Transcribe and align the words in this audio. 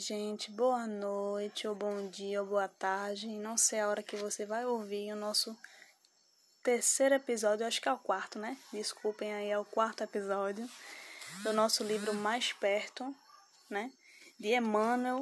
gente. 0.00 0.50
Boa 0.50 0.86
noite, 0.86 1.68
ou 1.68 1.74
bom 1.74 2.08
dia, 2.08 2.40
ou 2.40 2.48
boa 2.48 2.66
tarde. 2.66 3.28
Não 3.28 3.58
sei 3.58 3.80
a 3.80 3.88
hora 3.88 4.02
que 4.02 4.16
você 4.16 4.46
vai 4.46 4.64
ouvir 4.64 5.12
o 5.12 5.16
nosso 5.16 5.54
terceiro 6.62 7.14
episódio, 7.14 7.66
acho 7.66 7.82
que 7.82 7.88
é 7.88 7.92
o 7.92 7.98
quarto, 7.98 8.38
né? 8.38 8.56
Desculpem 8.72 9.32
aí, 9.32 9.50
é 9.50 9.58
o 9.58 9.64
quarto 9.64 10.02
episódio 10.02 10.68
do 11.42 11.52
nosso 11.52 11.84
livro 11.84 12.14
Mais 12.14 12.50
Perto, 12.54 13.14
né? 13.68 13.92
De 14.38 14.54
Emmanuel, 14.54 15.20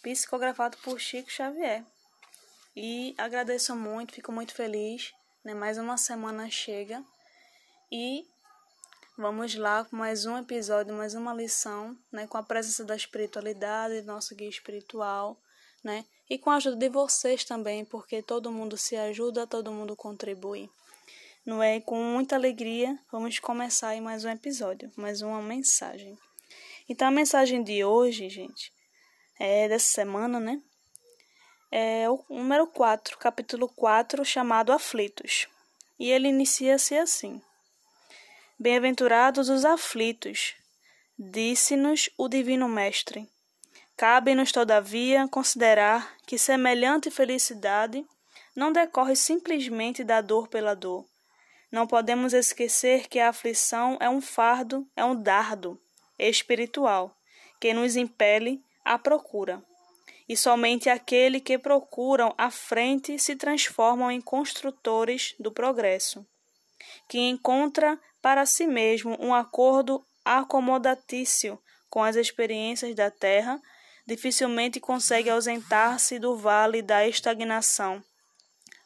psicografado 0.00 0.78
por 0.78 1.00
Chico 1.00 1.30
Xavier. 1.30 1.84
E 2.76 3.16
agradeço 3.18 3.74
muito, 3.74 4.14
fico 4.14 4.30
muito 4.30 4.54
feliz, 4.54 5.12
né? 5.44 5.54
Mais 5.54 5.76
uma 5.76 5.96
semana 5.96 6.48
chega 6.48 7.02
e 7.90 8.24
Vamos 9.20 9.54
lá 9.54 9.84
com 9.84 9.96
mais 9.96 10.24
um 10.24 10.38
episódio, 10.38 10.94
mais 10.94 11.14
uma 11.14 11.34
lição, 11.34 11.94
né, 12.10 12.26
com 12.26 12.38
a 12.38 12.42
presença 12.42 12.82
da 12.86 12.96
espiritualidade, 12.96 14.00
nosso 14.00 14.34
guia 14.34 14.48
espiritual, 14.48 15.38
né, 15.84 16.06
e 16.30 16.38
com 16.38 16.48
a 16.48 16.56
ajuda 16.56 16.76
de 16.76 16.88
vocês 16.88 17.44
também, 17.44 17.84
porque 17.84 18.22
todo 18.22 18.50
mundo 18.50 18.78
se 18.78 18.96
ajuda, 18.96 19.46
todo 19.46 19.70
mundo 19.70 19.94
contribui. 19.94 20.70
Não 21.44 21.62
é? 21.62 21.80
Com 21.80 22.02
muita 22.02 22.34
alegria, 22.34 22.98
vamos 23.12 23.38
começar 23.38 23.88
aí 23.88 24.00
mais 24.00 24.24
um 24.24 24.30
episódio, 24.30 24.90
mais 24.96 25.20
uma 25.20 25.42
mensagem. 25.42 26.18
Então 26.88 27.06
a 27.06 27.10
mensagem 27.10 27.62
de 27.62 27.84
hoje, 27.84 28.26
gente, 28.30 28.72
é 29.38 29.68
dessa 29.68 29.92
semana, 29.92 30.40
né? 30.40 30.62
É 31.70 32.08
o 32.08 32.24
número 32.30 32.66
4, 32.68 33.18
capítulo 33.18 33.68
4, 33.68 34.24
chamado 34.24 34.72
Aflitos. 34.72 35.46
E 35.98 36.10
ele 36.10 36.28
inicia-se 36.28 36.96
assim: 36.96 37.42
Bem-aventurados 38.62 39.48
os 39.48 39.64
aflitos, 39.64 40.54
disse-nos 41.18 42.10
o 42.18 42.28
Divino 42.28 42.68
Mestre. 42.68 43.26
Cabe-nos, 43.96 44.52
todavia, 44.52 45.26
considerar 45.28 46.14
que 46.26 46.36
semelhante 46.36 47.10
felicidade 47.10 48.04
não 48.54 48.70
decorre 48.70 49.16
simplesmente 49.16 50.04
da 50.04 50.20
dor 50.20 50.46
pela 50.46 50.74
dor. 50.74 51.06
Não 51.72 51.86
podemos 51.86 52.34
esquecer 52.34 53.08
que 53.08 53.18
a 53.18 53.30
aflição 53.30 53.96
é 53.98 54.10
um 54.10 54.20
fardo, 54.20 54.86
é 54.94 55.02
um 55.02 55.16
dardo 55.16 55.80
espiritual 56.18 57.16
que 57.58 57.72
nos 57.72 57.96
impele 57.96 58.62
à 58.84 58.98
procura. 58.98 59.64
E 60.28 60.36
somente 60.36 60.90
aquele 60.90 61.40
que 61.40 61.56
procuram 61.56 62.34
a 62.36 62.50
frente 62.50 63.18
se 63.18 63.36
transformam 63.36 64.10
em 64.10 64.20
construtores 64.20 65.34
do 65.40 65.50
progresso, 65.50 66.26
que 67.08 67.18
encontra 67.18 67.98
para 68.22 68.46
si 68.46 68.66
mesmo 68.66 69.16
um 69.20 69.34
acordo 69.34 70.04
acomodatício 70.24 71.58
com 71.88 72.02
as 72.02 72.16
experiências 72.16 72.94
da 72.94 73.10
terra, 73.10 73.60
dificilmente 74.06 74.78
consegue 74.80 75.30
ausentar-se 75.30 76.18
do 76.18 76.36
vale 76.36 76.82
da 76.82 77.06
estagnação 77.06 78.02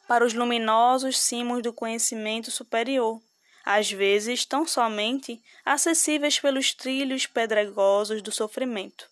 para 0.07 0.25
os 0.25 0.33
luminosos 0.33 1.17
cimos 1.17 1.61
do 1.61 1.73
conhecimento 1.73 2.51
superior, 2.51 3.19
às 3.63 3.91
vezes 3.91 4.45
tão 4.45 4.67
somente 4.67 5.41
acessíveis 5.63 6.39
pelos 6.39 6.73
trilhos 6.73 7.25
pedregosos 7.25 8.21
do 8.21 8.31
sofrimento. 8.31 9.09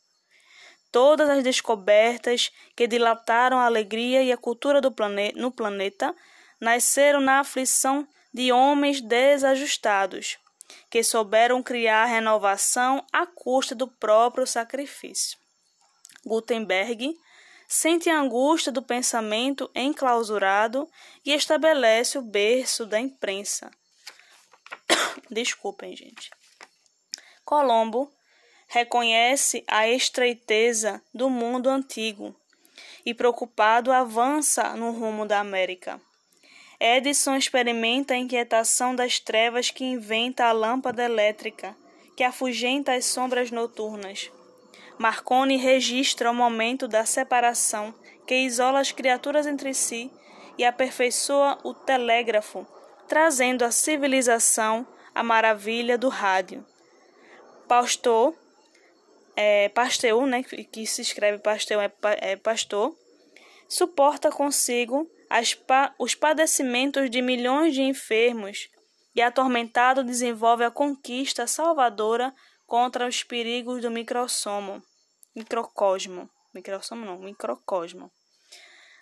Todas 0.91 1.27
as 1.27 1.44
descobertas 1.44 2.51
que 2.75 2.85
dilataram 2.85 3.57
a 3.57 3.66
alegria 3.66 4.21
e 4.21 4.31
a 4.31 4.38
cultura 4.38 4.79
plane 4.91 5.33
no 5.35 5.51
planeta 5.51 6.16
nasceram 6.59 7.19
na 7.19 7.39
aflição 7.39 8.07
de 8.34 8.52
homens 8.52 9.00
desajustados, 9.02 10.38
que 10.89 11.03
souberam 11.03 11.62
criar 11.62 12.06
renovação 12.06 13.06
à 13.12 13.25
custa 13.25 13.75
do 13.75 13.88
próprio 13.88 14.48
sacrifício. 14.48 15.38
Gutenberg 16.25 17.16
sente 17.68 18.09
a 18.09 18.19
angústia 18.19 18.72
do 18.72 18.81
pensamento 18.81 19.69
enclausurado 19.75 20.90
e 21.25 21.34
estabelece 21.34 22.18
o 22.18 22.22
berço 22.22 22.85
da 22.85 23.00
imprensa. 23.00 23.72
Desculpem, 25.30 25.96
gente. 25.96 26.31
Colombo 27.44 28.12
reconhece 28.68 29.63
a 29.68 29.88
estreiteza 29.88 31.02
do 31.13 31.30
mundo 31.30 31.69
antigo 31.69 32.36
e, 33.06 33.13
preocupado, 33.13 33.91
avança 33.91 34.75
no 34.75 34.91
rumo 34.91 35.25
da 35.25 35.40
América. 35.40 36.02
Edison 36.79 37.35
experimenta 37.35 38.13
a 38.13 38.17
inquietação 38.17 38.95
das 38.95 39.19
trevas 39.19 39.69
que 39.69 39.84
inventa 39.84 40.45
a 40.45 40.51
lâmpada 40.51 41.03
elétrica, 41.03 41.75
que 42.16 42.23
afugenta 42.23 42.94
as 42.94 43.06
sombras 43.06 43.51
noturnas. 43.51 44.31
Marconi 44.97 45.57
registra 45.57 46.29
o 46.29 46.35
momento 46.35 46.88
da 46.88 47.06
separação 47.06 47.94
que 48.25 48.35
isola 48.35 48.79
as 48.79 48.91
criaturas 48.91 49.45
entre 49.45 49.73
si 49.73 50.12
e 50.57 50.63
aperfeiçoa 50.63 51.57
o 51.63 51.73
telégrafo, 51.73 52.66
trazendo 53.07 53.63
à 53.63 53.72
civilização 53.72 54.85
a 55.13 55.23
maravilha 55.23 55.97
do 55.97 56.09
rádio. 56.09 56.66
Pastor, 57.67 58.33
é, 59.35 59.69
Pasteur, 59.69 60.25
né, 60.25 60.44
que 60.44 60.85
se 60.85 61.01
escreve 61.01 61.39
Pasteur 61.39 61.81
é, 61.81 61.91
é 62.31 62.35
pastor, 62.35 62.95
suporta 63.67 64.31
consigo 64.31 65.09
pa 65.55 65.95
os 65.97 66.13
padecimentos 66.13 67.09
de 67.09 67.21
milhões 67.21 67.73
de 67.73 67.81
enfermos 67.81 68.69
e 69.16 69.21
atormentado 69.21 70.03
desenvolve 70.03 70.63
a 70.63 70.69
conquista 70.69 71.47
salvadora 71.47 72.33
contra 72.67 73.07
os 73.07 73.23
perigos 73.23 73.81
do 73.81 73.89
microcosmo, 76.53 77.03
não, 77.05 77.17
microcosmo. 77.19 78.11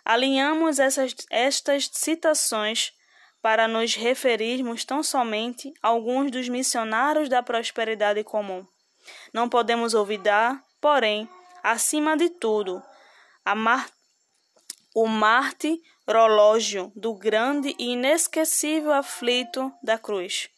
Alinhamos 0.05 0.79
essas, 0.79 1.13
estas 1.29 1.89
citações 1.91 2.93
para 3.41 3.67
nos 3.67 3.95
referirmos 3.95 4.85
tão 4.85 5.03
somente 5.03 5.73
a 5.81 5.89
alguns 5.89 6.31
dos 6.31 6.47
missionários 6.47 7.27
da 7.27 7.43
prosperidade 7.43 8.23
comum. 8.23 8.65
Não 9.33 9.49
podemos 9.49 9.93
olvidar, 9.93 10.63
porém, 10.79 11.29
acima 11.61 12.15
de 12.15 12.29
tudo, 12.29 12.81
a 13.43 13.53
mar 13.53 13.89
o 14.93 15.07
Marte 15.07 15.81
relógio 16.07 16.91
do 16.95 17.13
grande 17.13 17.75
e 17.77 17.91
inesquecível 17.91 18.91
aflito 18.91 19.71
da 19.81 19.97
cruz, 19.97 20.49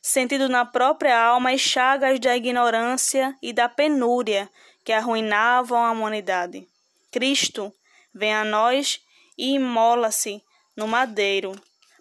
sentido 0.00 0.48
na 0.48 0.64
própria 0.64 1.18
alma 1.18 1.50
as 1.50 1.60
chagas 1.60 2.20
da 2.20 2.36
ignorância 2.36 3.36
e 3.42 3.52
da 3.52 3.68
penúria 3.68 4.50
que 4.84 4.92
arruinavam 4.92 5.82
a 5.82 5.90
humanidade. 5.90 6.66
Cristo 7.10 7.72
vem 8.12 8.34
a 8.34 8.44
nós 8.44 9.00
e 9.36 9.54
imola-se 9.54 10.42
no 10.76 10.86
madeiro, 10.86 11.52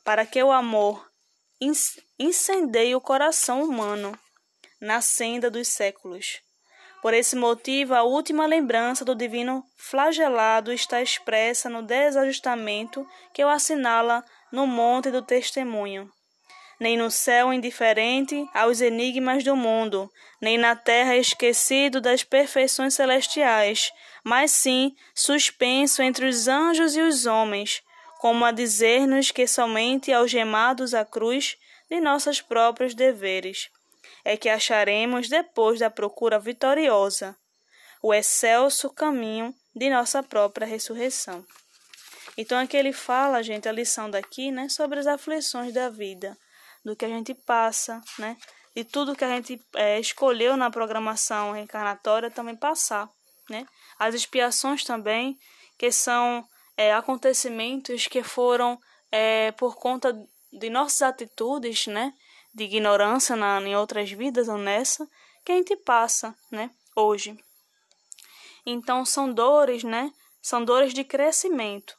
para 0.03 0.26
que 0.26 0.42
o 0.44 0.52
amor 0.52 1.09
incendeie 2.20 2.96
o 2.96 3.02
coração 3.02 3.64
humano 3.64 4.18
na 4.82 5.00
senda 5.00 5.50
dos 5.50 5.70
séculos. 5.70 6.42
Por 7.03 7.14
esse 7.14 7.36
motivo, 7.36 7.94
a 7.94 8.03
última 8.03 8.46
lembrança 8.46 9.03
do 9.03 9.14
divino 9.14 9.62
flagelado 9.75 10.72
está 10.72 11.02
expressa 11.02 11.69
no 11.69 11.84
desajustamento 11.84 13.06
que 13.34 13.44
o 13.44 13.50
assinala 13.50 14.24
no 14.50 14.66
Monte 14.66 15.12
do 15.12 15.22
Testemunho. 15.22 16.09
Nem 16.80 16.96
no 16.96 17.12
céu 17.12 17.52
indiferente 17.52 18.47
aos 18.53 18.80
enigmas 18.80 19.44
do 19.44 19.53
mundo, 19.53 20.09
nem 20.41 20.58
na 20.58 20.78
terra 20.78 21.18
esquecido 21.18 22.00
das 22.00 22.24
perfeições 22.24 22.94
celestiais, 22.94 23.91
mas 24.24 24.52
sim 24.52 24.96
suspenso 25.14 26.02
entre 26.02 26.25
os 26.25 26.47
anjos 26.47 26.96
e 26.96 27.02
os 27.02 27.25
homens, 27.25 27.81
como 28.22 28.46
a 28.46 28.52
dizer-nos 28.52 29.30
que 29.30 29.46
somente 29.46 30.14
algemados 30.14 30.94
à 30.94 31.03
cruz 31.03 31.58
de 31.90 32.00
nossos 32.00 32.40
próprios 32.40 32.96
deveres 32.96 33.70
é 34.23 34.37
que 34.37 34.49
acharemos 34.49 35.28
depois 35.28 35.79
da 35.79 35.90
procura 35.90 36.40
vitoriosa 36.40 37.35
o 38.02 38.14
excelso 38.14 38.90
caminho 38.90 39.55
de 39.73 39.90
nossa 39.90 40.22
própria 40.22 40.67
ressurreição. 40.67 41.46
Então 42.37 42.59
aqui 42.59 42.75
ele 42.75 42.91
fala, 42.91 43.41
gente, 43.41 43.70
a 43.70 43.72
lição 43.72 44.09
daqui, 44.09 44.52
né, 44.52 44.67
sobre 44.67 44.99
as 44.99 45.08
aflições 45.08 45.73
da 45.73 45.90
vida, 45.90 46.37
do 46.84 46.96
que 46.96 47.05
a 47.05 47.08
gente 47.08 47.34
passa, 47.34 48.02
né, 48.20 48.35
de 48.75 48.84
tudo 48.84 49.16
que 49.16 49.23
a 49.23 49.29
gente 49.29 49.64
é, 49.75 49.99
escolheu 49.99 50.58
na 50.58 50.69
programação 50.69 51.52
reencarnatória 51.52 52.31
também 52.31 52.55
passar, 52.55 53.09
né, 53.49 53.66
as 53.97 54.16
expiações 54.16 54.84
também, 54.84 55.37
que 55.78 55.91
são 55.91 56.46
é, 56.76 56.93
acontecimentos 56.93 58.08
que 58.08 58.23
foram 58.23 58.79
é, 59.11 59.52
por 59.53 59.76
conta 59.76 60.14
de 60.52 60.69
nossas 60.69 61.03
atitudes, 61.03 61.87
né, 61.87 62.14
de 62.53 62.66
ignorância 62.66 63.35
na, 63.35 63.59
em 63.61 63.76
outras 63.76 64.11
vidas 64.11 64.47
ou 64.47 64.58
nessa 64.58 65.08
que 65.44 65.52
a 65.52 65.55
gente 65.55 65.76
passa, 65.76 66.35
né, 66.52 66.70
hoje. 66.96 67.38
Então 68.66 69.03
são 69.03 69.34
dores, 69.34 69.84
né? 69.84 70.14
São 70.41 70.64
dores 70.64 70.94
de 70.94 71.03
crescimento. 71.03 71.97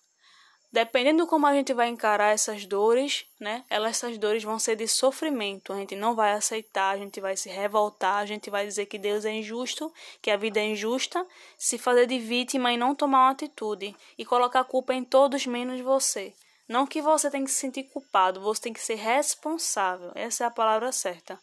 dependendo 0.74 1.24
como 1.28 1.46
a 1.46 1.54
gente 1.54 1.72
vai 1.72 1.88
encarar 1.88 2.32
essas 2.32 2.66
dores, 2.66 3.24
né? 3.38 3.64
Elas, 3.70 3.92
essas 3.92 4.18
dores 4.18 4.42
vão 4.42 4.58
ser 4.58 4.74
de 4.74 4.88
sofrimento. 4.88 5.72
A 5.72 5.76
gente 5.76 5.94
não 5.94 6.16
vai 6.16 6.32
aceitar, 6.32 6.90
a 6.90 6.98
gente 6.98 7.20
vai 7.20 7.36
se 7.36 7.48
revoltar, 7.48 8.16
a 8.16 8.26
gente 8.26 8.50
vai 8.50 8.66
dizer 8.66 8.86
que 8.86 8.98
Deus 8.98 9.24
é 9.24 9.30
injusto, 9.32 9.92
que 10.20 10.32
a 10.32 10.36
vida 10.36 10.58
é 10.58 10.64
injusta, 10.64 11.24
se 11.56 11.78
fazer 11.78 12.06
de 12.06 12.18
vítima 12.18 12.72
e 12.72 12.76
não 12.76 12.92
tomar 12.92 13.26
uma 13.26 13.30
atitude 13.30 13.94
e 14.18 14.24
colocar 14.24 14.60
a 14.60 14.64
culpa 14.64 14.92
em 14.92 15.04
todos 15.04 15.46
menos 15.46 15.80
você. 15.80 16.34
Não 16.68 16.86
que 16.86 17.02
você 17.02 17.30
tem 17.30 17.44
que 17.44 17.50
se 17.50 17.58
sentir 17.58 17.84
culpado, 17.84 18.40
você 18.40 18.62
tem 18.62 18.72
que 18.72 18.80
ser 18.80 18.94
responsável. 18.94 20.12
Essa 20.14 20.44
é 20.44 20.46
a 20.46 20.50
palavra 20.50 20.90
certa. 20.92 21.38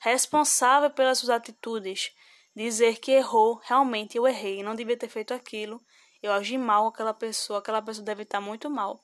Responsável 0.00 0.90
pelas 0.90 1.18
suas 1.18 1.30
atitudes. 1.30 2.10
Dizer 2.54 2.98
que 2.98 3.12
errou, 3.12 3.60
realmente 3.64 4.16
eu 4.16 4.26
errei, 4.26 4.62
não 4.62 4.74
devia 4.74 4.96
ter 4.96 5.08
feito 5.08 5.32
aquilo 5.32 5.80
eu 6.22 6.32
agi 6.32 6.56
mal 6.56 6.84
com 6.84 6.88
aquela 6.88 7.12
pessoa, 7.12 7.58
aquela 7.58 7.82
pessoa 7.82 8.04
deve 8.04 8.22
estar 8.22 8.40
muito 8.40 8.70
mal. 8.70 9.00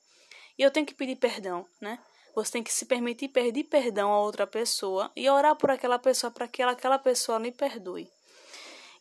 E 0.57 0.63
eu 0.63 0.71
tenho 0.71 0.85
que 0.85 0.93
pedir 0.93 1.17
perdão, 1.17 1.65
né? 1.81 1.99
Você 2.33 2.53
tem 2.53 2.63
que 2.63 2.71
se 2.71 2.85
permitir 2.85 3.27
pedir 3.27 3.65
perdão 3.65 4.11
a 4.11 4.19
outra 4.19 4.47
pessoa 4.47 5.11
e 5.15 5.29
orar 5.29 5.55
por 5.55 5.69
aquela 5.69 5.99
pessoa 5.99 6.31
para 6.31 6.47
que 6.47 6.61
ela, 6.61 6.71
aquela 6.71 6.97
pessoa 6.97 7.37
lhe 7.37 7.51
perdoe. 7.51 8.09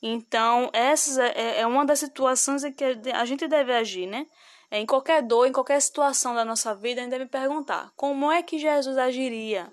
Então, 0.03 0.71
essa 0.73 1.25
é, 1.29 1.61
é 1.61 1.67
uma 1.67 1.85
das 1.85 2.01
situações 2.01 2.65
em 2.65 2.73
que 2.73 2.85
a 2.85 3.25
gente 3.25 3.47
deve 3.47 3.73
agir, 3.73 4.07
né? 4.07 4.27
Em 4.71 4.85
qualquer 4.85 5.23
dor, 5.23 5.47
em 5.47 5.53
qualquer 5.53 5.81
situação 5.81 6.35
da 6.35 6.45
nossa 6.45 6.75
vida, 6.75 7.01
a 7.01 7.05
gente 7.05 7.13
deve 7.13 7.27
perguntar: 7.27 7.91
como 7.97 8.31
é 8.31 8.43
que 8.43 8.59
Jesus 8.59 8.99
agiria? 8.99 9.73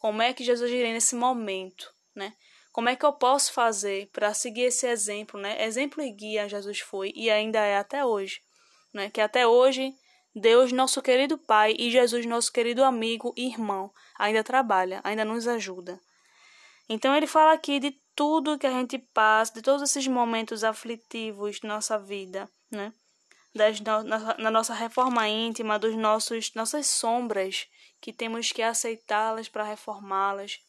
Como 0.00 0.22
é 0.22 0.32
que 0.32 0.44
Jesus 0.44 0.70
agiria 0.70 0.92
nesse 0.92 1.14
momento, 1.14 1.92
né? 2.14 2.32
Como 2.72 2.88
é 2.88 2.94
que 2.94 3.04
eu 3.04 3.12
posso 3.12 3.52
fazer 3.52 4.08
para 4.12 4.34
seguir 4.34 4.64
esse 4.64 4.86
exemplo, 4.86 5.40
né? 5.40 5.64
Exemplo 5.64 6.02
e 6.02 6.10
guia 6.10 6.48
Jesus 6.48 6.80
foi 6.80 7.12
e 7.16 7.30
ainda 7.30 7.58
é 7.58 7.78
até 7.78 8.04
hoje, 8.04 8.40
né? 8.92 9.10
Que 9.10 9.20
até 9.20 9.46
hoje 9.46 9.94
Deus, 10.38 10.70
nosso 10.70 11.00
querido 11.00 11.38
Pai, 11.38 11.74
e 11.78 11.90
Jesus, 11.90 12.26
nosso 12.26 12.52
querido 12.52 12.84
amigo 12.84 13.32
e 13.34 13.46
irmão, 13.46 13.90
ainda 14.18 14.44
trabalha, 14.44 15.00
ainda 15.02 15.24
nos 15.24 15.48
ajuda. 15.48 15.98
Então 16.86 17.16
ele 17.16 17.26
fala 17.26 17.54
aqui 17.54 17.80
de 17.80 17.98
tudo 18.14 18.58
que 18.58 18.66
a 18.66 18.70
gente 18.70 18.98
passa, 18.98 19.54
de 19.54 19.62
todos 19.62 19.82
esses 19.82 20.06
momentos 20.06 20.62
aflitivos 20.62 21.56
de 21.56 21.66
nossa 21.66 21.98
vida, 21.98 22.46
né? 22.70 22.92
Das, 23.56 23.80
na, 23.80 24.36
na 24.38 24.50
nossa 24.50 24.74
reforma 24.74 25.28
íntima, 25.28 25.78
dos 25.78 25.96
nossos 25.96 26.52
nossas 26.54 26.86
sombras, 26.86 27.66
que 28.00 28.12
temos 28.12 28.52
que 28.52 28.62
aceitá-las 28.62 29.48
para 29.48 29.64
reformá-las, 29.64 30.60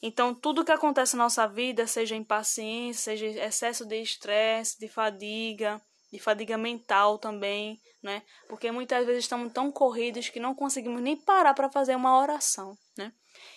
então, 0.00 0.32
tudo 0.32 0.64
que 0.64 0.70
acontece 0.70 1.16
na 1.16 1.24
nossa 1.24 1.46
vida, 1.48 1.86
seja 1.86 2.14
impaciência, 2.14 3.16
seja 3.16 3.26
excesso 3.26 3.84
de 3.84 4.00
estresse, 4.00 4.78
de 4.78 4.88
fadiga, 4.88 5.82
de 6.12 6.18
fadiga 6.18 6.56
mental 6.56 7.18
também, 7.18 7.80
né? 8.02 8.22
Porque 8.48 8.70
muitas 8.70 9.04
vezes 9.04 9.24
estamos 9.24 9.52
tão 9.52 9.70
corridos 9.70 10.28
que 10.28 10.40
não 10.40 10.54
conseguimos 10.54 11.02
nem 11.02 11.16
parar 11.16 11.54
para 11.54 11.70
fazer 11.70 11.94
uma 11.96 12.18
oração, 12.18 12.76
né? 12.96 13.12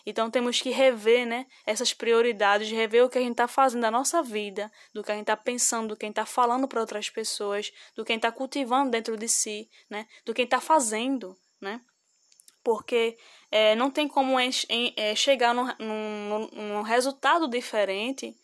Então 0.05 0.29
temos 0.29 0.61
que 0.61 0.69
rever, 0.69 1.25
né, 1.25 1.47
essas 1.65 1.91
prioridades, 1.91 2.69
rever 2.69 3.03
o 3.03 3.09
que 3.09 3.17
a 3.17 3.21
gente 3.21 3.31
está 3.31 3.47
fazendo 3.47 3.81
na 3.81 3.89
nossa 3.89 4.21
vida, 4.21 4.71
do 4.93 5.03
que 5.03 5.11
a 5.11 5.15
gente 5.15 5.23
está 5.23 5.35
pensando, 5.35 5.89
do 5.89 5.97
que 5.97 6.05
a 6.05 6.07
gente 6.07 6.19
está 6.19 6.25
falando 6.25 6.67
para 6.67 6.81
outras 6.81 7.09
pessoas, 7.09 7.71
do 7.95 8.05
que 8.05 8.11
a 8.11 8.15
gente 8.15 8.25
está 8.25 8.31
cultivando 8.31 8.91
dentro 8.91 9.17
de 9.17 9.27
si, 9.27 9.69
né, 9.89 10.07
do 10.23 10.33
que 10.33 10.41
a 10.41 10.43
gente 10.43 10.53
está 10.53 10.61
fazendo, 10.61 11.35
né? 11.59 11.81
porque 12.63 13.17
é, 13.49 13.75
não 13.75 13.89
tem 13.89 14.07
como 14.07 14.37
é, 14.39 15.15
chegar 15.15 15.53
num, 15.53 15.67
num, 15.79 16.47
num, 16.51 16.81
resultado 16.81 17.47
diferente 17.47 18.35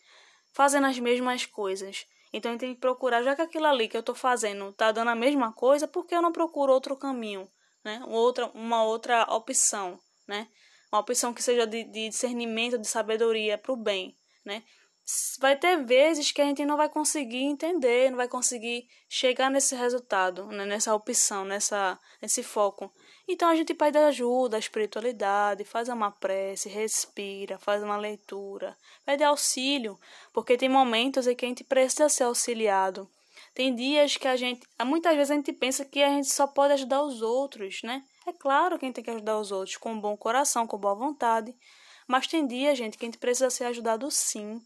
fazendo 0.52 0.86
as 0.86 0.98
mesmas 0.98 1.46
coisas. 1.46 2.06
Então, 2.32 2.52
eu 2.52 2.58
tenho 2.58 2.74
que 2.74 2.80
procurar, 2.80 3.22
já 3.22 3.34
que 3.34 3.42
aquilo 3.42 3.66
ali 3.66 3.88
que 3.88 3.96
eu 3.96 4.00
estou 4.00 4.14
fazendo 4.14 4.68
está 4.68 4.92
dando 4.92 5.08
a 5.08 5.14
mesma 5.14 5.52
coisa, 5.52 5.88
por 5.88 6.06
que 6.06 6.14
eu 6.14 6.22
não 6.22 6.32
procuro 6.32 6.72
outro 6.72 6.96
caminho, 6.96 7.48
né? 7.84 8.02
Outra, 8.06 8.46
uma 8.54 8.82
outra 8.84 9.22
opção, 9.34 9.98
né? 10.26 10.48
Uma 10.92 11.00
opção 11.00 11.32
que 11.32 11.42
seja 11.42 11.66
de, 11.66 11.84
de 11.84 12.08
discernimento, 12.08 12.78
de 12.78 12.86
sabedoria 12.86 13.58
para 13.58 13.72
o 13.72 13.76
bem, 13.76 14.16
né? 14.44 14.62
vai 15.40 15.56
ter 15.56 15.84
vezes 15.84 16.32
que 16.32 16.42
a 16.42 16.44
gente 16.44 16.64
não 16.64 16.76
vai 16.76 16.88
conseguir 16.88 17.44
entender, 17.44 18.10
não 18.10 18.16
vai 18.16 18.28
conseguir 18.28 18.86
chegar 19.08 19.50
nesse 19.50 19.74
resultado, 19.74 20.46
né? 20.48 20.66
nessa 20.66 20.94
opção, 20.94 21.44
nessa, 21.44 21.98
nesse 22.20 22.42
foco. 22.42 22.92
Então 23.30 23.50
a 23.50 23.54
gente 23.54 23.74
pede 23.74 23.98
ajuda, 23.98 24.56
a 24.56 24.58
espiritualidade, 24.58 25.62
faz 25.62 25.90
uma 25.90 26.10
prece, 26.10 26.66
respira, 26.66 27.58
faz 27.58 27.82
uma 27.82 27.98
leitura, 27.98 28.74
pede 29.04 29.22
auxílio, 29.22 30.00
porque 30.32 30.56
tem 30.56 30.70
momentos 30.70 31.26
em 31.26 31.36
que 31.36 31.44
a 31.44 31.48
gente 31.48 31.62
precisa 31.62 32.08
ser 32.08 32.24
auxiliado. 32.24 33.06
Tem 33.54 33.74
dias 33.74 34.16
que 34.16 34.26
a 34.26 34.34
gente, 34.34 34.66
muitas 34.82 35.14
vezes 35.14 35.30
a 35.30 35.34
gente 35.34 35.52
pensa 35.52 35.84
que 35.84 36.02
a 36.02 36.08
gente 36.08 36.30
só 36.30 36.46
pode 36.46 36.72
ajudar 36.72 37.02
os 37.02 37.20
outros, 37.20 37.82
né? 37.82 38.02
É 38.26 38.32
claro 38.32 38.78
que 38.78 38.86
a 38.86 38.88
gente 38.88 38.94
tem 38.94 39.04
que 39.04 39.10
ajudar 39.10 39.38
os 39.38 39.52
outros 39.52 39.76
com 39.76 40.00
bom 40.00 40.16
coração, 40.16 40.66
com 40.66 40.78
boa 40.78 40.94
vontade, 40.94 41.54
mas 42.06 42.26
tem 42.26 42.46
dias, 42.46 42.78
gente, 42.78 42.96
que 42.96 43.04
a 43.04 43.08
gente 43.08 43.18
precisa 43.18 43.50
ser 43.50 43.64
ajudado 43.64 44.10
sim. 44.10 44.58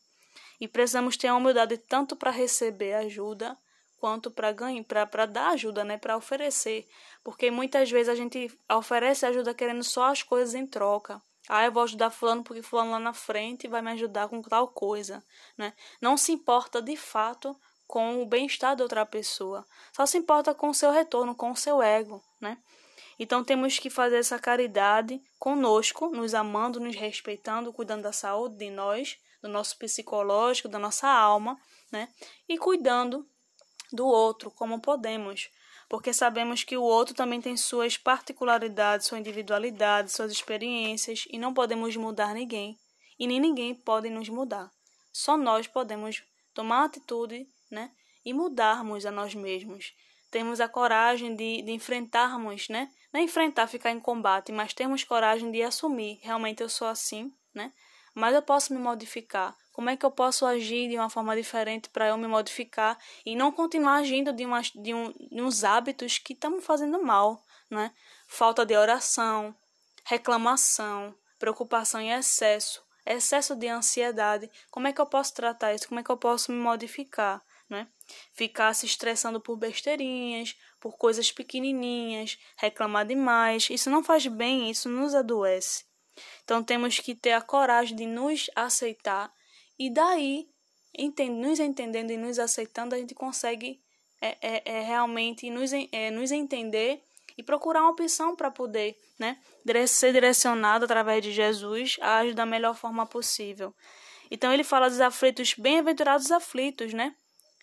E 0.60 0.68
precisamos 0.68 1.16
ter 1.16 1.26
a 1.26 1.34
humildade 1.34 1.76
tanto 1.76 2.14
para 2.14 2.30
receber 2.30 2.94
ajuda 2.94 3.58
quanto 4.02 4.32
para 4.32 4.50
ganhar, 4.50 4.82
para 4.82 5.26
dar 5.26 5.50
ajuda, 5.50 5.84
né, 5.84 5.96
para 5.96 6.16
oferecer, 6.16 6.88
porque 7.22 7.52
muitas 7.52 7.88
vezes 7.88 8.08
a 8.08 8.16
gente 8.16 8.50
oferece 8.68 9.24
ajuda 9.24 9.54
querendo 9.54 9.84
só 9.84 10.06
as 10.10 10.24
coisas 10.24 10.56
em 10.56 10.66
troca. 10.66 11.22
Ah, 11.48 11.64
eu 11.64 11.70
vou 11.70 11.84
ajudar 11.84 12.10
fulano 12.10 12.42
porque 12.42 12.62
fulano 12.62 12.90
lá 12.90 12.98
na 12.98 13.12
frente 13.12 13.68
vai 13.68 13.80
me 13.80 13.92
ajudar 13.92 14.28
com 14.28 14.42
tal 14.42 14.66
coisa, 14.66 15.22
né? 15.56 15.72
Não 16.00 16.16
se 16.16 16.32
importa 16.32 16.82
de 16.82 16.96
fato 16.96 17.56
com 17.86 18.20
o 18.20 18.26
bem-estar 18.26 18.74
da 18.74 18.82
outra 18.82 19.06
pessoa, 19.06 19.64
só 19.92 20.04
se 20.04 20.18
importa 20.18 20.52
com 20.52 20.70
o 20.70 20.74
seu 20.74 20.90
retorno, 20.90 21.32
com 21.32 21.52
o 21.52 21.56
seu 21.56 21.80
ego, 21.80 22.20
né? 22.40 22.58
Então 23.20 23.44
temos 23.44 23.78
que 23.78 23.88
fazer 23.88 24.16
essa 24.16 24.36
caridade 24.36 25.22
conosco, 25.38 26.08
nos 26.08 26.34
amando, 26.34 26.80
nos 26.80 26.96
respeitando, 26.96 27.72
cuidando 27.72 28.02
da 28.02 28.12
saúde 28.12 28.56
de 28.56 28.68
nós, 28.68 29.16
do 29.40 29.48
nosso 29.48 29.78
psicológico, 29.78 30.68
da 30.68 30.78
nossa 30.80 31.06
alma, 31.06 31.56
né? 31.92 32.08
E 32.48 32.58
cuidando 32.58 33.24
do 33.92 34.06
outro 34.06 34.50
como 34.50 34.80
podemos, 34.80 35.50
porque 35.88 36.12
sabemos 36.12 36.64
que 36.64 36.76
o 36.76 36.82
outro 36.82 37.14
também 37.14 37.40
tem 37.40 37.56
suas 37.56 37.96
particularidades, 37.96 39.06
sua 39.06 39.18
individualidade, 39.18 40.12
suas 40.12 40.32
experiências 40.32 41.26
e 41.30 41.38
não 41.38 41.52
podemos 41.52 41.96
mudar 41.96 42.34
ninguém 42.34 42.78
e 43.18 43.26
nem 43.26 43.38
ninguém 43.38 43.74
pode 43.74 44.08
nos 44.08 44.28
mudar. 44.28 44.70
Só 45.12 45.36
nós 45.36 45.66
podemos 45.66 46.22
tomar 46.54 46.84
atitude, 46.84 47.46
né? 47.70 47.90
E 48.24 48.32
mudarmos 48.32 49.04
a 49.04 49.10
nós 49.10 49.34
mesmos. 49.34 49.92
Temos 50.30 50.60
a 50.60 50.68
coragem 50.68 51.36
de, 51.36 51.60
de 51.62 51.72
enfrentarmos, 51.72 52.68
né? 52.68 52.90
Não 53.12 53.20
enfrentar, 53.20 53.66
ficar 53.66 53.90
em 53.90 54.00
combate, 54.00 54.50
mas 54.50 54.72
temos 54.72 55.04
coragem 55.04 55.50
de 55.50 55.62
assumir. 55.62 56.18
Realmente 56.22 56.62
eu 56.62 56.68
sou 56.68 56.88
assim, 56.88 57.30
né? 57.54 57.72
mas 58.14 58.34
eu 58.34 58.42
posso 58.42 58.72
me 58.72 58.78
modificar. 58.78 59.56
Como 59.72 59.88
é 59.88 59.96
que 59.96 60.04
eu 60.04 60.10
posso 60.10 60.44
agir 60.44 60.88
de 60.88 60.96
uma 60.96 61.08
forma 61.08 61.34
diferente 61.34 61.88
para 61.88 62.08
eu 62.08 62.18
me 62.18 62.26
modificar 62.26 62.98
e 63.24 63.34
não 63.34 63.50
continuar 63.50 63.96
agindo 63.96 64.32
de, 64.32 64.44
umas, 64.44 64.70
de, 64.70 64.92
um, 64.92 65.12
de 65.12 65.40
uns 65.40 65.64
hábitos 65.64 66.18
que 66.18 66.34
estão 66.34 66.50
me 66.50 66.60
fazendo 66.60 67.02
mal, 67.02 67.42
né? 67.70 67.92
Falta 68.28 68.66
de 68.66 68.76
oração, 68.76 69.54
reclamação, 70.04 71.14
preocupação 71.38 72.00
em 72.00 72.12
excesso, 72.12 72.84
excesso 73.06 73.56
de 73.56 73.66
ansiedade. 73.68 74.50
Como 74.70 74.86
é 74.86 74.92
que 74.92 75.00
eu 75.00 75.06
posso 75.06 75.34
tratar 75.34 75.74
isso? 75.74 75.88
Como 75.88 76.00
é 76.00 76.02
que 76.02 76.10
eu 76.10 76.16
posso 76.16 76.52
me 76.52 76.58
modificar? 76.58 77.42
Né? 77.68 77.88
Ficar 78.34 78.74
se 78.74 78.84
estressando 78.84 79.40
por 79.40 79.56
besteirinhas, 79.56 80.54
por 80.78 80.98
coisas 80.98 81.32
pequenininhas, 81.32 82.38
reclamar 82.58 83.06
demais. 83.06 83.70
Isso 83.70 83.88
não 83.88 84.04
faz 84.04 84.26
bem, 84.26 84.70
isso 84.70 84.90
nos 84.90 85.14
adoece. 85.14 85.86
Então 86.44 86.62
temos 86.62 86.98
que 86.98 87.14
ter 87.14 87.32
a 87.32 87.40
coragem 87.40 87.96
de 87.96 88.04
nos 88.04 88.50
aceitar 88.54 89.32
e 89.78 89.90
daí, 89.90 90.48
nos 91.30 91.60
entendendo 91.60 92.10
e 92.10 92.16
nos 92.16 92.38
aceitando, 92.38 92.94
a 92.94 92.98
gente 92.98 93.14
consegue 93.14 93.80
é, 94.20 94.36
é, 94.40 94.62
é 94.64 94.80
realmente 94.82 95.50
nos, 95.50 95.72
é, 95.72 96.10
nos 96.10 96.30
entender 96.30 97.02
e 97.36 97.42
procurar 97.42 97.82
uma 97.82 97.90
opção 97.90 98.36
para 98.36 98.50
poder 98.50 98.96
né, 99.18 99.38
ser 99.86 100.12
direcionado 100.12 100.84
através 100.84 101.22
de 101.22 101.32
Jesus 101.32 101.96
a 102.00 102.18
agir 102.18 102.34
da 102.34 102.46
melhor 102.46 102.74
forma 102.74 103.06
possível. 103.06 103.74
Então 104.30 104.52
ele 104.52 104.64
fala 104.64 104.88
dos 104.88 105.00
aflitos, 105.00 105.54
bem-aventurados 105.54 106.30
aflitos, 106.30 106.92
né? 106.92 107.14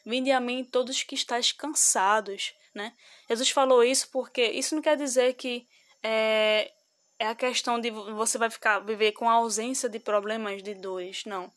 Vinde 0.06 0.32
a 0.32 0.40
mim 0.40 0.64
todos 0.64 1.04
que 1.04 1.16
estáis 1.16 1.52
cansados, 1.52 2.54
né? 2.74 2.94
Jesus 3.28 3.50
falou 3.50 3.84
isso 3.84 4.10
porque 4.12 4.44
isso 4.44 4.76
não 4.76 4.82
quer 4.82 4.98
dizer 4.98 5.34
que 5.34 5.68
é, 6.04 6.72
é 7.18 7.28
a 7.28 7.36
questão 7.36 7.80
de 7.80 7.90
você 7.90 8.38
vai 8.38 8.50
ficar 8.50 8.80
viver 8.80 9.14
com 9.14 9.30
a 9.30 9.34
ausência 9.34 9.90
de 9.90 10.00
problemas 10.00 10.62
de 10.62 10.74
dores, 10.76 11.24
não. 11.26 11.52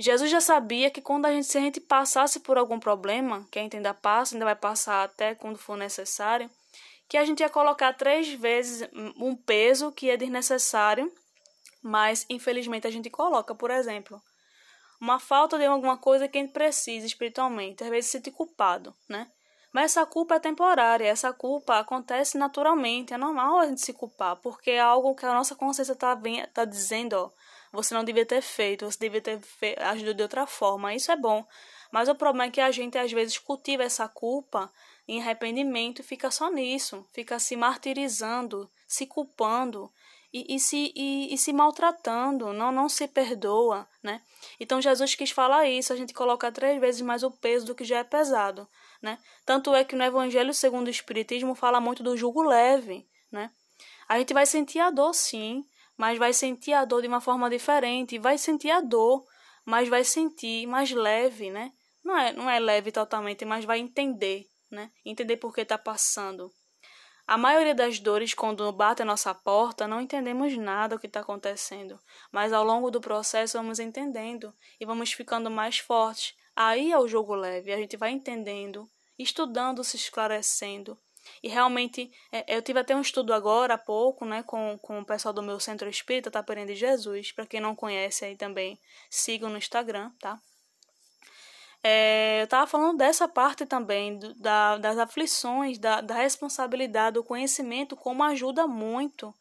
Jesus 0.00 0.30
já 0.30 0.40
sabia 0.40 0.90
que 0.90 1.02
quando 1.02 1.26
a 1.26 1.32
gente, 1.32 1.46
se 1.46 1.58
a 1.58 1.60
gente 1.60 1.78
passasse 1.78 2.40
por 2.40 2.56
algum 2.56 2.80
problema, 2.80 3.46
que 3.50 3.58
a 3.58 3.62
gente 3.62 3.76
ainda 3.76 3.92
passa, 3.92 4.34
ainda 4.34 4.46
vai 4.46 4.56
passar 4.56 5.04
até 5.04 5.34
quando 5.34 5.58
for 5.58 5.76
necessário, 5.76 6.50
que 7.06 7.18
a 7.18 7.24
gente 7.24 7.40
ia 7.40 7.50
colocar 7.50 7.92
três 7.92 8.32
vezes 8.32 8.88
um 9.18 9.36
peso 9.36 9.92
que 9.92 10.08
é 10.08 10.16
desnecessário, 10.16 11.12
mas 11.82 12.24
infelizmente 12.30 12.86
a 12.86 12.90
gente 12.90 13.10
coloca, 13.10 13.54
por 13.54 13.70
exemplo, 13.70 14.22
uma 14.98 15.18
falta 15.18 15.58
de 15.58 15.66
alguma 15.66 15.98
coisa 15.98 16.26
que 16.26 16.38
a 16.38 16.40
gente 16.40 16.52
precisa 16.52 17.04
espiritualmente, 17.04 17.84
às 17.84 17.90
vezes 17.90 18.06
se 18.06 18.12
sente 18.12 18.30
culpado, 18.30 18.94
né? 19.06 19.30
Mas 19.70 19.92
essa 19.92 20.06
culpa 20.06 20.36
é 20.36 20.40
temporária, 20.40 21.06
essa 21.06 21.32
culpa 21.32 21.78
acontece 21.78 22.38
naturalmente, 22.38 23.12
é 23.12 23.18
normal 23.18 23.58
a 23.58 23.66
gente 23.66 23.82
se 23.82 23.92
culpar, 23.92 24.36
porque 24.36 24.70
é 24.70 24.80
algo 24.80 25.14
que 25.14 25.26
a 25.26 25.34
nossa 25.34 25.54
consciência 25.54 25.92
está 25.92 26.18
tá 26.54 26.64
dizendo, 26.64 27.12
ó, 27.14 27.30
você 27.72 27.94
não 27.94 28.04
devia 28.04 28.26
ter 28.26 28.42
feito, 28.42 28.84
você 28.84 28.98
devia 28.98 29.20
ter 29.20 29.40
agido 29.82 30.14
de 30.14 30.22
outra 30.22 30.46
forma, 30.46 30.94
isso 30.94 31.10
é 31.10 31.16
bom. 31.16 31.46
Mas 31.90 32.08
o 32.08 32.14
problema 32.14 32.44
é 32.44 32.50
que 32.50 32.60
a 32.60 32.70
gente 32.70 32.96
às 32.98 33.12
vezes 33.12 33.38
cultiva 33.38 33.82
essa 33.82 34.08
culpa 34.08 34.72
em 35.06 35.20
arrependimento 35.20 36.00
e 36.00 36.04
fica 36.04 36.30
só 36.30 36.50
nisso, 36.50 37.06
fica 37.12 37.38
se 37.38 37.56
martirizando, 37.56 38.70
se 38.86 39.06
culpando, 39.06 39.90
e, 40.32 40.54
e, 40.54 40.60
se, 40.60 40.92
e, 40.94 41.34
e, 41.34 41.38
se 41.38 41.52
maltratando, 41.52 42.52
não, 42.52 42.70
não 42.70 42.88
se 42.88 43.08
perdoa, 43.08 43.88
né? 44.00 44.22
Então 44.60 44.80
Jesus 44.80 45.16
quis 45.16 45.30
falar 45.30 45.66
isso, 45.66 45.92
a 45.92 45.96
gente 45.96 46.14
coloca 46.14 46.52
três 46.52 46.80
vezes 46.80 47.00
mais 47.00 47.24
o 47.24 47.30
peso 47.32 47.66
do 47.66 47.74
que 47.74 47.84
já 47.84 47.98
é 47.98 48.04
pesado, 48.04 48.68
né? 49.02 49.18
Tanto 49.44 49.74
é 49.74 49.82
que 49.82 49.96
no 49.96 50.04
Evangelho 50.04 50.54
segundo 50.54 50.86
o 50.86 50.90
Espiritismo 50.90 51.54
fala 51.56 51.80
muito 51.80 52.02
do 52.02 52.16
jugo 52.16 52.42
leve, 52.42 53.08
né? 53.30 53.50
A 54.08 54.18
gente 54.18 54.32
vai 54.32 54.46
sentir 54.46 54.78
a 54.78 54.90
dor 54.90 55.12
sim, 55.14 55.64
mas 56.00 56.16
vai 56.16 56.32
sentir 56.32 56.72
a 56.72 56.86
dor 56.86 57.02
de 57.02 57.08
uma 57.08 57.20
forma 57.20 57.50
diferente, 57.50 58.18
vai 58.18 58.38
sentir 58.38 58.70
a 58.70 58.80
dor, 58.80 59.22
mas 59.66 59.86
vai 59.86 60.02
sentir 60.02 60.66
mais 60.66 60.90
leve, 60.90 61.50
né? 61.50 61.74
Não 62.02 62.16
é, 62.16 62.32
não 62.32 62.48
é 62.48 62.58
leve 62.58 62.90
totalmente, 62.90 63.44
mas 63.44 63.66
vai 63.66 63.80
entender, 63.80 64.46
né? 64.70 64.90
Entender 65.04 65.36
por 65.36 65.54
que 65.54 65.60
está 65.60 65.76
passando. 65.76 66.50
A 67.26 67.36
maioria 67.36 67.74
das 67.74 68.00
dores, 68.00 68.32
quando 68.32 68.72
bate 68.72 69.02
a 69.02 69.04
nossa 69.04 69.34
porta, 69.34 69.86
não 69.86 70.00
entendemos 70.00 70.56
nada 70.56 70.96
do 70.96 70.98
que 70.98 71.06
está 71.06 71.20
acontecendo, 71.20 72.00
mas 72.32 72.50
ao 72.50 72.64
longo 72.64 72.90
do 72.90 72.98
processo 72.98 73.58
vamos 73.58 73.78
entendendo 73.78 74.54
e 74.80 74.86
vamos 74.86 75.12
ficando 75.12 75.50
mais 75.50 75.80
fortes. 75.80 76.34
Aí 76.56 76.90
é 76.90 76.98
o 76.98 77.08
jogo 77.08 77.34
leve, 77.34 77.74
a 77.74 77.76
gente 77.76 77.98
vai 77.98 78.10
entendendo, 78.10 78.90
estudando, 79.18 79.84
se 79.84 79.98
esclarecendo. 79.98 80.96
E 81.42 81.48
realmente, 81.48 82.10
é, 82.32 82.56
eu 82.56 82.62
tive 82.62 82.80
até 82.80 82.94
um 82.94 83.00
estudo 83.00 83.32
agora 83.32 83.74
há 83.74 83.78
pouco, 83.78 84.24
né, 84.24 84.42
com, 84.42 84.78
com 84.78 85.00
o 85.00 85.04
pessoal 85.04 85.32
do 85.32 85.42
meu 85.42 85.58
centro 85.60 85.88
espírita, 85.88 86.30
Taperém 86.30 86.66
de 86.66 86.74
Jesus. 86.74 87.32
Para 87.32 87.46
quem 87.46 87.60
não 87.60 87.74
conhece 87.74 88.24
aí 88.24 88.36
também, 88.36 88.78
sigam 89.08 89.50
no 89.50 89.58
Instagram, 89.58 90.10
tá? 90.20 90.40
É, 91.82 92.40
eu 92.40 92.44
estava 92.44 92.66
falando 92.66 92.98
dessa 92.98 93.26
parte 93.26 93.64
também, 93.64 94.18
do, 94.18 94.34
da, 94.34 94.76
das 94.76 94.98
aflições, 94.98 95.78
da, 95.78 96.00
da 96.00 96.14
responsabilidade, 96.14 97.14
do 97.14 97.24
conhecimento, 97.24 97.96
como 97.96 98.22
ajuda 98.22 98.66
muito 98.66 99.34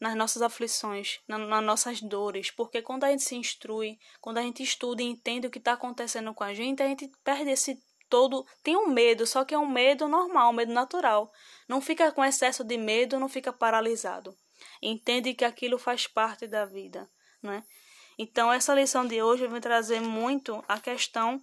nas 0.00 0.14
nossas 0.14 0.42
aflições, 0.42 1.20
na, 1.26 1.38
nas 1.38 1.64
nossas 1.64 2.00
dores, 2.00 2.50
porque 2.50 2.82
quando 2.82 3.04
a 3.04 3.10
gente 3.10 3.22
se 3.22 3.34
instrui, 3.34 3.98
quando 4.20 4.38
a 4.38 4.42
gente 4.42 4.62
estuda 4.62 5.02
e 5.02 5.06
entende 5.06 5.46
o 5.46 5.50
que 5.50 5.58
está 5.58 5.72
acontecendo 5.72 6.32
com 6.34 6.44
a 6.44 6.54
gente, 6.54 6.82
a 6.82 6.86
gente 6.86 7.10
perde 7.24 7.50
esse 7.50 7.78
todo. 8.08 8.46
Tem 8.62 8.76
um 8.76 8.88
medo, 8.88 9.26
só 9.26 9.44
que 9.44 9.54
é 9.54 9.58
um 9.58 9.68
medo 9.68 10.08
normal, 10.08 10.50
um 10.50 10.54
medo 10.54 10.72
natural. 10.72 11.32
Não 11.68 11.80
fica 11.80 12.10
com 12.12 12.24
excesso 12.24 12.64
de 12.64 12.76
medo, 12.76 13.18
não 13.18 13.28
fica 13.28 13.52
paralisado. 13.52 14.36
Entende 14.80 15.34
que 15.34 15.44
aquilo 15.44 15.78
faz 15.78 16.06
parte 16.06 16.46
da 16.46 16.64
vida, 16.64 17.08
né? 17.42 17.64
Então, 18.18 18.52
essa 18.52 18.74
lição 18.74 19.06
de 19.06 19.22
hoje 19.22 19.46
vai 19.46 19.60
trazer 19.60 20.00
muito 20.00 20.64
a 20.66 20.80
questão 20.80 21.42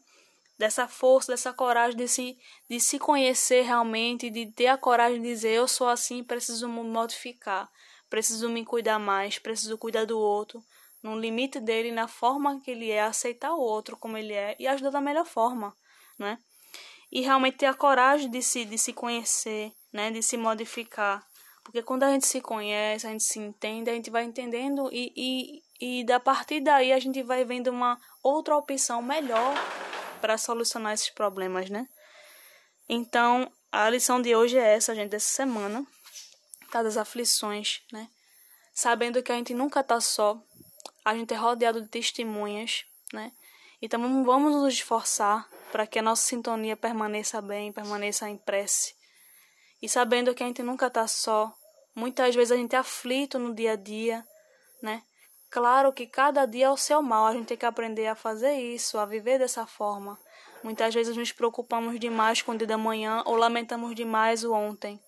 dessa 0.57 0.87
força, 0.87 1.31
dessa 1.31 1.53
coragem 1.53 1.97
de 1.97 2.07
se, 2.07 2.37
de 2.69 2.79
se 2.79 2.97
conhecer 2.97 3.63
realmente, 3.63 4.29
de 4.29 4.45
ter 4.51 4.67
a 4.67 4.77
coragem 4.77 5.21
de 5.21 5.27
dizer: 5.27 5.51
eu 5.51 5.67
sou 5.67 5.87
assim, 5.87 6.23
preciso 6.23 6.67
me 6.67 6.83
modificar, 6.83 7.69
preciso 8.09 8.49
me 8.49 8.65
cuidar 8.65 8.99
mais, 8.99 9.37
preciso 9.37 9.77
cuidar 9.77 10.05
do 10.05 10.17
outro, 10.17 10.63
no 11.01 11.19
limite 11.19 11.59
dele, 11.59 11.91
na 11.91 12.07
forma 12.07 12.59
que 12.61 12.71
ele 12.71 12.89
é, 12.89 13.01
aceitar 13.01 13.53
o 13.53 13.59
outro 13.59 13.97
como 13.97 14.17
ele 14.17 14.33
é 14.33 14.55
e 14.57 14.67
ajudar 14.67 14.91
da 14.91 15.01
melhor 15.01 15.25
forma, 15.25 15.75
né? 16.17 16.39
E 17.15 17.21
realmente 17.21 17.57
ter 17.57 17.67
a 17.67 17.75
coragem 17.75 18.27
de 18.27 18.41
se, 18.41 18.65
de 18.65 18.75
se 18.75 18.91
conhecer, 18.91 19.71
né? 19.93 20.09
De 20.09 20.23
se 20.23 20.35
modificar. 20.35 21.23
Porque 21.63 21.83
quando 21.83 22.01
a 22.01 22.09
gente 22.09 22.25
se 22.25 22.41
conhece, 22.41 23.05
a 23.05 23.11
gente 23.11 23.23
se 23.23 23.37
entende, 23.37 23.87
a 23.87 23.93
gente 23.93 24.09
vai 24.09 24.23
entendendo 24.23 24.89
e, 24.91 25.13
e, 25.15 25.99
e 25.99 26.03
da 26.03 26.19
partir 26.19 26.59
daí 26.59 26.91
a 26.91 26.99
gente 26.99 27.21
vai 27.21 27.45
vendo 27.45 27.67
uma 27.67 27.99
outra 28.23 28.57
opção 28.57 28.99
melhor 28.99 29.53
para 30.19 30.39
solucionar 30.39 30.93
esses 30.93 31.11
problemas, 31.11 31.69
né? 31.69 31.87
Então, 32.89 33.47
a 33.71 33.87
lição 33.91 34.19
de 34.19 34.35
hoje 34.35 34.57
é 34.57 34.73
essa, 34.73 34.95
gente, 34.95 35.11
dessa 35.11 35.29
semana, 35.29 35.85
tá? 36.71 36.81
Das 36.81 36.97
aflições, 36.97 37.83
né? 37.91 38.09
Sabendo 38.73 39.21
que 39.21 39.31
a 39.31 39.35
gente 39.35 39.53
nunca 39.53 39.83
tá 39.83 40.01
só, 40.01 40.41
a 41.05 41.15
gente 41.15 41.31
é 41.31 41.37
rodeado 41.37 41.79
de 41.79 41.87
testemunhas, 41.89 42.85
né? 43.13 43.31
Então, 43.79 44.01
vamos 44.23 44.51
nos 44.51 44.73
esforçar 44.73 45.47
para 45.73 45.87
que 45.87 45.97
a 45.97 46.03
nossa 46.03 46.21
sintonia 46.21 46.77
permaneça 46.77 47.41
bem, 47.41 47.71
permaneça 47.71 48.29
em 48.29 48.37
prece. 48.37 48.93
E 49.81 49.89
sabendo 49.89 50.31
que 50.35 50.43
a 50.43 50.45
gente 50.45 50.61
nunca 50.61 50.87
tá 50.87 51.07
só, 51.07 51.51
muitas 51.95 52.35
vezes 52.35 52.51
a 52.51 52.55
gente 52.55 52.75
é 52.75 52.77
aflito 52.77 53.39
no 53.39 53.55
dia 53.55 53.71
a 53.71 53.75
dia, 53.75 54.23
né? 54.83 55.01
Claro 55.49 55.91
que 55.91 56.05
cada 56.05 56.45
dia 56.45 56.67
é 56.67 56.69
o 56.69 56.77
seu 56.77 57.01
mal, 57.01 57.25
a 57.25 57.33
gente 57.33 57.47
tem 57.47 57.57
que 57.57 57.65
aprender 57.65 58.05
a 58.05 58.13
fazer 58.13 58.53
isso, 58.53 58.99
a 58.99 59.05
viver 59.07 59.39
dessa 59.39 59.65
forma. 59.65 60.19
Muitas 60.63 60.93
vezes 60.93 61.17
nos 61.17 61.31
preocupamos 61.31 61.99
demais 61.99 62.39
com 62.39 62.51
o 62.51 62.57
dia 62.57 62.67
da 62.67 62.77
manhã 62.77 63.23
ou 63.25 63.35
lamentamos 63.35 63.95
demais 63.95 64.43
o 64.43 64.53
ontem. 64.53 65.01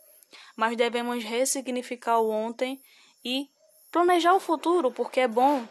Mas 0.55 0.75
devemos 0.75 1.24
ressignificar 1.24 2.17
o 2.17 2.31
ontem 2.31 2.81
e 3.24 3.51
planejar 3.91 4.34
o 4.34 4.39
futuro, 4.39 4.91
porque 4.91 5.19
é 5.19 5.27
bom. 5.27 5.67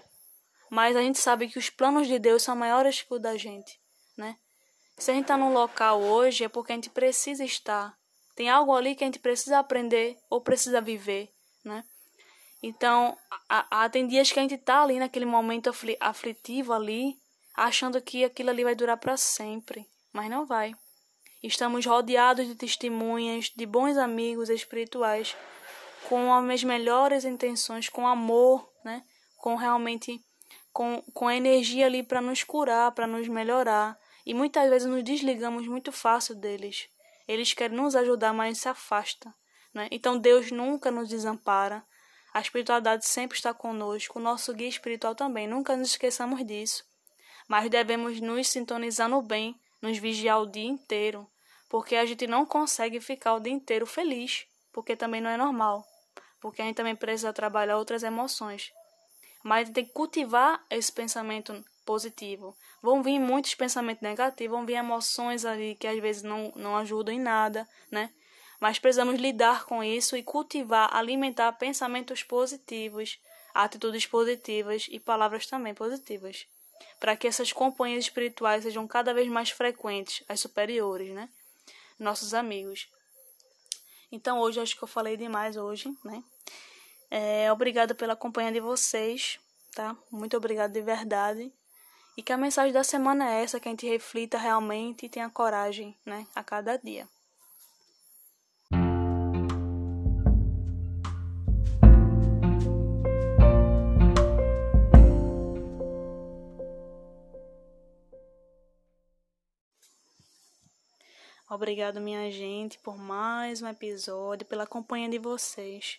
Mas 0.70 0.94
a 0.94 1.00
gente 1.00 1.18
sabe 1.18 1.48
que 1.48 1.58
os 1.58 1.68
planos 1.68 2.06
de 2.06 2.16
Deus 2.20 2.44
são 2.44 2.54
maiores 2.54 3.02
que 3.02 3.12
o 3.12 3.18
da 3.18 3.36
gente? 3.36 3.82
Se 4.96 5.10
a 5.10 5.14
gente 5.14 5.24
está 5.24 5.36
num 5.36 5.52
local 5.52 6.00
hoje 6.00 6.44
é 6.44 6.48
porque 6.48 6.72
a 6.72 6.74
gente 6.74 6.90
precisa 6.90 7.44
estar. 7.44 7.96
Tem 8.34 8.48
algo 8.48 8.74
ali 8.74 8.94
que 8.94 9.04
a 9.04 9.06
gente 9.06 9.18
precisa 9.18 9.58
aprender 9.58 10.16
ou 10.28 10.40
precisa 10.40 10.80
viver, 10.80 11.30
né? 11.64 11.84
Então, 12.62 13.16
a, 13.48 13.84
a, 13.84 13.88
tem 13.90 14.06
dias 14.06 14.32
que 14.32 14.38
a 14.38 14.42
gente 14.42 14.56
tá 14.56 14.82
ali 14.82 14.98
naquele 14.98 15.26
momento 15.26 15.68
afli, 15.68 15.96
aflitivo 16.00 16.72
ali, 16.72 17.14
achando 17.54 18.00
que 18.00 18.24
aquilo 18.24 18.50
ali 18.50 18.64
vai 18.64 18.74
durar 18.74 18.96
para 18.96 19.16
sempre, 19.16 19.86
mas 20.12 20.30
não 20.30 20.46
vai. 20.46 20.74
Estamos 21.42 21.84
rodeados 21.84 22.46
de 22.46 22.54
testemunhas, 22.54 23.52
de 23.54 23.66
bons 23.66 23.98
amigos 23.98 24.48
espirituais, 24.48 25.36
com 26.08 26.32
as 26.32 26.64
melhores 26.64 27.24
intenções, 27.24 27.88
com 27.88 28.08
amor, 28.08 28.66
né? 28.82 29.04
Com 29.36 29.56
realmente 29.56 30.18
com, 30.72 31.02
com 31.12 31.30
energia 31.30 31.86
ali 31.86 32.02
para 32.02 32.20
nos 32.20 32.42
curar, 32.42 32.92
para 32.92 33.06
nos 33.06 33.28
melhorar. 33.28 33.96
E 34.24 34.32
muitas 34.32 34.68
vezes 34.70 34.88
nos 34.88 35.02
desligamos 35.02 35.66
muito 35.66 35.92
fácil 35.92 36.34
deles. 36.34 36.88
Eles 37.28 37.52
querem 37.52 37.76
nos 37.76 37.94
ajudar, 37.94 38.32
mas 38.32 38.58
se 38.58 38.68
afasta. 38.68 39.34
Né? 39.72 39.88
Então 39.90 40.18
Deus 40.18 40.50
nunca 40.50 40.90
nos 40.90 41.08
desampara. 41.08 41.84
A 42.32 42.40
espiritualidade 42.40 43.06
sempre 43.06 43.36
está 43.36 43.54
conosco, 43.54 44.18
o 44.18 44.22
nosso 44.22 44.52
guia 44.52 44.68
espiritual 44.68 45.14
também, 45.14 45.46
nunca 45.46 45.76
nos 45.76 45.90
esqueçamos 45.90 46.44
disso. 46.44 46.84
Mas 47.46 47.70
devemos 47.70 48.20
nos 48.20 48.48
sintonizar 48.48 49.08
no 49.08 49.22
bem, 49.22 49.54
nos 49.80 49.98
vigiar 49.98 50.40
o 50.40 50.50
dia 50.50 50.64
inteiro, 50.64 51.30
porque 51.68 51.94
a 51.94 52.04
gente 52.04 52.26
não 52.26 52.44
consegue 52.44 53.00
ficar 53.00 53.34
o 53.34 53.40
dia 53.40 53.52
inteiro 53.52 53.86
feliz, 53.86 54.46
porque 54.72 54.96
também 54.96 55.20
não 55.20 55.30
é 55.30 55.36
normal, 55.36 55.86
porque 56.40 56.60
a 56.60 56.64
gente 56.64 56.74
também 56.74 56.96
precisa 56.96 57.32
trabalhar 57.32 57.76
outras 57.76 58.02
emoções. 58.02 58.72
Mas 59.44 59.70
tem 59.70 59.84
que 59.84 59.92
cultivar 59.92 60.64
esse 60.70 60.90
pensamento 60.90 61.64
positivo. 61.84 62.56
Vão 62.82 63.02
vir 63.02 63.18
muitos 63.18 63.54
pensamentos 63.54 64.02
negativos, 64.02 64.56
vão 64.56 64.66
vir 64.66 64.74
emoções 64.74 65.44
ali 65.44 65.74
que 65.74 65.86
às 65.86 65.98
vezes 66.00 66.22
não, 66.22 66.52
não 66.56 66.76
ajudam 66.76 67.14
em 67.14 67.20
nada, 67.20 67.68
né? 67.90 68.10
mas 68.64 68.78
precisamos 68.78 69.20
lidar 69.20 69.66
com 69.66 69.84
isso 69.84 70.16
e 70.16 70.22
cultivar, 70.22 70.88
alimentar 70.96 71.52
pensamentos 71.52 72.22
positivos, 72.22 73.20
atitudes 73.52 74.06
positivas 74.06 74.86
e 74.90 74.98
palavras 74.98 75.46
também 75.46 75.74
positivas, 75.74 76.46
para 76.98 77.14
que 77.14 77.26
essas 77.26 77.52
companhias 77.52 78.04
espirituais 78.04 78.62
sejam 78.62 78.86
cada 78.86 79.12
vez 79.12 79.28
mais 79.28 79.50
frequentes, 79.50 80.24
as 80.26 80.40
superiores, 80.40 81.10
né? 81.10 81.28
Nossos 81.98 82.32
amigos. 82.32 82.88
Então 84.10 84.40
hoje 84.40 84.60
acho 84.60 84.76
que 84.76 84.82
eu 84.82 84.88
falei 84.88 85.16
demais 85.16 85.58
hoje, 85.58 85.94
né? 86.02 86.24
É, 87.10 87.52
obrigada 87.52 87.94
pela 87.94 88.16
companhia 88.16 88.52
de 88.52 88.60
vocês, 88.60 89.38
tá? 89.74 89.94
Muito 90.10 90.38
obrigada 90.38 90.72
de 90.72 90.80
verdade. 90.80 91.52
E 92.16 92.22
que 92.22 92.32
a 92.32 92.36
mensagem 92.36 92.72
da 92.72 92.84
semana 92.84 93.28
é 93.28 93.42
essa, 93.42 93.58
que 93.58 93.68
a 93.68 93.72
gente 93.72 93.88
reflita 93.88 94.38
realmente 94.38 95.06
e 95.06 95.08
tenha 95.08 95.28
coragem, 95.28 95.96
né? 96.06 96.26
A 96.32 96.44
cada 96.44 96.76
dia. 96.76 97.08
Obrigado, 111.50 112.00
minha 112.00 112.30
gente, 112.30 112.78
por 112.78 112.96
mais 112.96 113.60
um 113.60 113.68
episódio, 113.68 114.46
pela 114.46 114.66
companhia 114.66 115.08
de 115.08 115.18
vocês. 115.18 115.98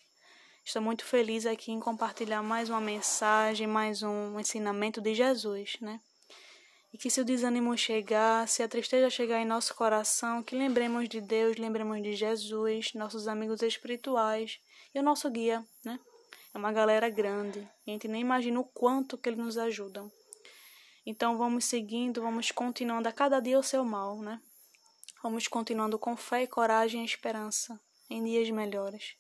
Estou 0.66 0.82
muito 0.82 1.06
feliz 1.06 1.46
aqui 1.46 1.72
em 1.72 1.80
compartilhar 1.80 2.42
mais 2.42 2.70
uma 2.70 2.82
mensagem, 2.82 3.68
mais 3.68 4.02
um 4.02 4.40
ensinamento 4.40 5.00
de 5.00 5.14
Jesus, 5.14 5.78
né? 5.80 6.02
E 6.96 6.98
que 6.98 7.10
se 7.10 7.20
o 7.20 7.26
desânimo 7.26 7.78
chegar, 7.78 8.48
se 8.48 8.64
a 8.64 8.70
tristeza 8.70 9.10
chegar 9.10 9.42
em 9.42 9.46
nosso 9.46 9.76
coração, 9.76 10.42
que 10.42 10.56
lembremos 10.56 11.10
de 11.10 11.20
Deus, 11.20 11.58
lembremos 11.58 12.02
de 12.02 12.16
Jesus, 12.16 12.94
nossos 12.94 13.28
amigos 13.28 13.62
espirituais 13.62 14.62
e 14.94 15.00
o 15.00 15.04
nosso 15.04 15.30
guia, 15.30 15.62
né? 15.84 16.00
É 16.54 16.58
uma 16.58 16.72
galera 16.72 17.10
grande. 17.10 17.60
E 17.86 17.90
a 17.90 17.92
gente 17.92 18.08
nem 18.08 18.22
imagina 18.22 18.62
o 18.62 18.64
quanto 18.64 19.18
que 19.18 19.28
eles 19.28 19.38
nos 19.38 19.58
ajudam. 19.58 20.10
Então 21.06 21.38
vamos 21.38 21.66
seguindo, 21.66 22.22
vamos 22.22 22.50
continuando 22.52 23.10
a 23.10 23.12
cada 23.12 23.42
dia 23.42 23.60
o 23.60 23.64
seu 23.64 23.84
mal, 23.84 24.22
né? 24.22 24.42
Vamos 25.22 25.50
continuando 25.50 26.00
com 26.00 26.16
fé 26.16 26.48
coragem 26.48 27.02
e 27.02 27.06
esperança 27.06 27.78
em 28.10 28.24
dias 28.24 28.50
melhores. 28.50 29.18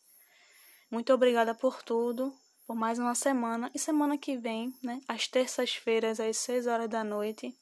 Muito 0.89 1.13
obrigada 1.13 1.53
por 1.53 1.83
tudo, 1.83 2.33
por 2.65 2.77
mais 2.77 2.99
uma 2.99 3.15
semana. 3.15 3.69
E 3.75 3.79
semana 3.79 4.17
que 4.17 4.37
vem, 4.37 4.73
né? 4.81 5.01
Às 5.09 5.27
terças-feiras, 5.27 6.21
às 6.21 6.37
6 6.37 6.67
horas 6.67 6.89
da 6.89 7.03
noite, 7.03 7.53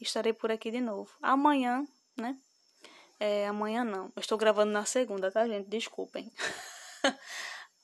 estarei 0.00 0.32
por 0.32 0.50
aqui 0.50 0.70
de 0.70 0.80
novo. 0.80 1.10
Amanhã, 1.20 1.84
né? 2.16 2.36
É, 3.18 3.46
amanhã 3.46 3.84
não. 3.84 4.06
Eu 4.16 4.20
estou 4.20 4.38
gravando 4.38 4.72
na 4.72 4.84
segunda, 4.84 5.30
tá, 5.30 5.46
gente? 5.46 5.68
Desculpem. 5.68 6.32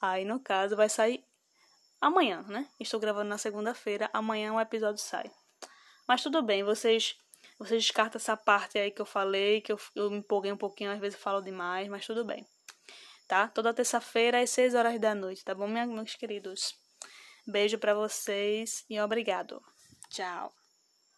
Aí, 0.00 0.24
no 0.24 0.40
caso, 0.40 0.76
vai 0.76 0.88
sair 0.88 1.24
amanhã, 2.00 2.42
né? 2.48 2.68
Estou 2.80 3.00
gravando 3.00 3.28
na 3.28 3.38
segunda-feira. 3.38 4.08
Amanhã 4.12 4.52
o 4.52 4.60
episódio 4.60 5.00
sai. 5.00 5.30
Mas 6.06 6.22
tudo 6.22 6.42
bem, 6.42 6.62
vocês 6.62 7.16
vocês 7.58 7.82
descartam 7.82 8.18
essa 8.18 8.36
parte 8.36 8.78
aí 8.78 8.90
que 8.90 9.00
eu 9.00 9.06
falei, 9.06 9.60
que 9.60 9.72
eu, 9.72 9.80
eu 9.94 10.10
me 10.10 10.18
empolguei 10.18 10.52
um 10.52 10.56
pouquinho, 10.56 10.90
às 10.90 10.98
vezes 10.98 11.14
eu 11.14 11.22
falo 11.22 11.40
demais, 11.40 11.88
mas 11.88 12.06
tudo 12.06 12.24
bem. 12.24 12.46
Tá? 13.26 13.48
Toda 13.48 13.74
terça-feira 13.74 14.40
às 14.40 14.50
6 14.50 14.74
horas 14.74 15.00
da 15.00 15.14
noite, 15.14 15.44
tá 15.44 15.54
bom, 15.54 15.66
meus 15.66 16.14
queridos? 16.14 16.74
Beijo 17.46 17.78
para 17.78 17.94
vocês 17.94 18.84
e 18.90 19.00
obrigado. 19.00 19.62
Tchau. 20.10 20.54